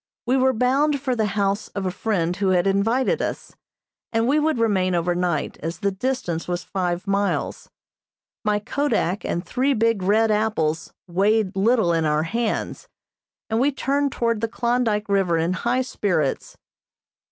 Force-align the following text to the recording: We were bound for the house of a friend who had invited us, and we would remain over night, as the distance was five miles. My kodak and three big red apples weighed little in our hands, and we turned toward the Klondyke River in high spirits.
We 0.25 0.35
were 0.35 0.51
bound 0.51 0.99
for 0.99 1.15
the 1.15 1.27
house 1.37 1.67
of 1.75 1.85
a 1.85 1.91
friend 1.91 2.35
who 2.35 2.47
had 2.47 2.65
invited 2.65 3.21
us, 3.21 3.53
and 4.11 4.27
we 4.27 4.39
would 4.39 4.57
remain 4.57 4.95
over 4.95 5.13
night, 5.13 5.59
as 5.61 5.77
the 5.77 5.91
distance 5.91 6.47
was 6.47 6.63
five 6.63 7.05
miles. 7.05 7.69
My 8.43 8.57
kodak 8.57 9.23
and 9.23 9.45
three 9.45 9.75
big 9.75 10.01
red 10.01 10.31
apples 10.31 10.91
weighed 11.07 11.55
little 11.55 11.93
in 11.93 12.05
our 12.05 12.23
hands, 12.23 12.87
and 13.47 13.59
we 13.59 13.71
turned 13.71 14.11
toward 14.11 14.41
the 14.41 14.47
Klondyke 14.47 15.07
River 15.07 15.37
in 15.37 15.53
high 15.53 15.83
spirits. 15.83 16.57